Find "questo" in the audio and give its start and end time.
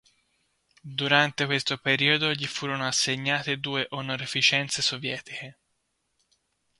1.45-1.77